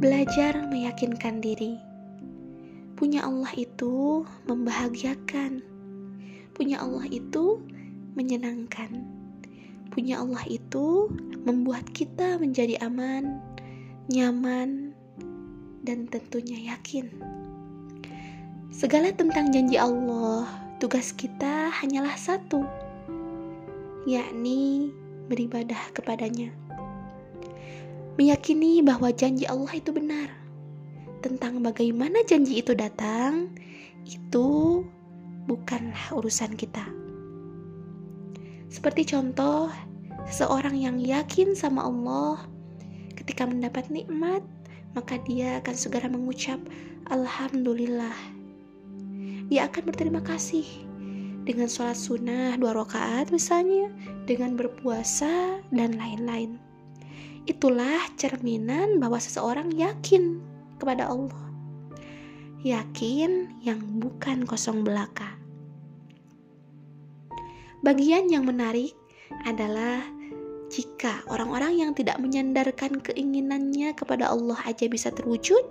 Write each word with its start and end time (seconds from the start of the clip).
belajar 0.00 0.64
meyakinkan 0.72 1.44
diri. 1.44 1.76
Punya 2.96 3.20
Allah 3.28 3.52
itu 3.52 4.24
membahagiakan. 4.48 5.60
Punya 6.56 6.80
Allah 6.80 7.04
itu 7.12 7.60
menyenangkan. 8.16 9.04
Punya 9.92 10.24
Allah 10.24 10.40
itu 10.48 11.12
membuat 11.44 11.84
kita 11.92 12.40
menjadi 12.40 12.80
aman, 12.80 13.44
nyaman, 14.08 14.96
dan 15.84 16.08
tentunya 16.08 16.72
yakin. 16.72 17.12
Segala 18.72 19.12
tentang 19.12 19.52
janji 19.52 19.76
Allah, 19.76 20.48
tugas 20.80 21.12
kita 21.12 21.68
hanyalah 21.76 22.16
satu, 22.16 22.64
yakni 24.08 24.96
beribadah 25.28 25.92
kepadanya 25.92 26.56
meyakini 28.20 28.84
bahwa 28.84 29.08
janji 29.08 29.48
Allah 29.48 29.72
itu 29.72 29.96
benar. 29.96 30.28
Tentang 31.24 31.64
bagaimana 31.64 32.20
janji 32.28 32.60
itu 32.60 32.76
datang, 32.76 33.48
itu 34.04 34.84
bukanlah 35.48 36.12
urusan 36.12 36.52
kita. 36.52 36.84
Seperti 38.68 39.08
contoh, 39.08 39.72
seseorang 40.28 40.76
yang 40.76 41.00
yakin 41.00 41.56
sama 41.56 41.88
Allah, 41.88 42.44
ketika 43.16 43.48
mendapat 43.48 43.88
nikmat, 43.88 44.44
maka 44.92 45.16
dia 45.24 45.64
akan 45.64 45.74
segera 45.74 46.12
mengucap 46.12 46.60
Alhamdulillah. 47.08 48.14
Dia 49.48 49.66
akan 49.66 49.82
berterima 49.88 50.20
kasih 50.20 50.68
dengan 51.48 51.72
sholat 51.72 51.96
sunnah 51.96 52.54
dua 52.60 52.76
rakaat 52.76 53.32
misalnya, 53.32 53.88
dengan 54.28 54.60
berpuasa 54.60 55.64
dan 55.72 55.96
lain-lain. 55.96 56.69
Itulah 57.48 58.12
cerminan 58.20 59.00
bahwa 59.00 59.16
seseorang 59.16 59.72
yakin 59.72 60.40
kepada 60.76 61.08
Allah. 61.08 61.44
Yakin 62.60 63.64
yang 63.64 63.80
bukan 64.00 64.44
kosong 64.44 64.84
belaka. 64.84 65.40
Bagian 67.80 68.28
yang 68.28 68.44
menarik 68.44 68.92
adalah 69.48 70.04
jika 70.68 71.24
orang-orang 71.32 71.80
yang 71.80 71.92
tidak 71.96 72.20
menyandarkan 72.20 73.00
keinginannya 73.00 73.96
kepada 73.96 74.28
Allah 74.28 74.60
aja 74.68 74.84
bisa 74.86 75.08
terwujud, 75.08 75.64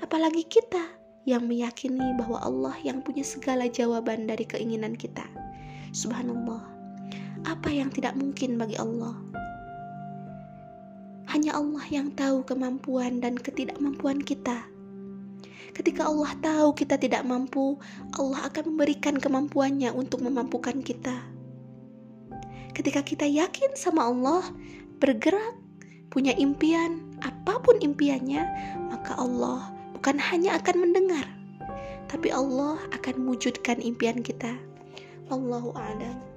apalagi 0.00 0.48
kita 0.48 0.80
yang 1.28 1.46
meyakini 1.46 2.16
bahwa 2.18 2.42
Allah 2.42 2.74
yang 2.82 3.04
punya 3.06 3.22
segala 3.22 3.70
jawaban 3.70 4.26
dari 4.26 4.42
keinginan 4.42 4.98
kita. 4.98 5.22
Subhanallah, 5.94 6.66
apa 7.46 7.68
yang 7.70 7.92
tidak 7.92 8.18
mungkin 8.18 8.58
bagi 8.58 8.74
Allah? 8.80 9.31
Hanya 11.32 11.56
Allah 11.56 11.80
yang 11.88 12.12
tahu 12.12 12.44
kemampuan 12.44 13.24
dan 13.24 13.40
ketidakmampuan 13.40 14.20
kita. 14.20 14.68
Ketika 15.72 16.04
Allah 16.04 16.36
tahu 16.44 16.76
kita 16.76 17.00
tidak 17.00 17.24
mampu, 17.24 17.80
Allah 18.20 18.52
akan 18.52 18.76
memberikan 18.76 19.16
kemampuannya 19.16 19.88
untuk 19.96 20.20
memampukan 20.20 20.84
kita. 20.84 21.24
Ketika 22.76 23.00
kita 23.00 23.24
yakin 23.24 23.72
sama 23.72 24.12
Allah, 24.12 24.44
bergerak, 25.00 25.56
punya 26.12 26.36
impian, 26.36 27.00
apa 27.24 27.56
pun 27.64 27.80
impiannya, 27.80 28.44
maka 28.92 29.16
Allah 29.16 29.72
bukan 29.96 30.20
hanya 30.20 30.60
akan 30.60 30.84
mendengar, 30.84 31.24
tapi 32.12 32.28
Allah 32.28 32.76
akan 32.92 33.24
mewujudkan 33.24 33.80
impian 33.80 34.20
kita. 34.20 34.52
Allahu 35.32 35.72
a'lam. 35.72 36.31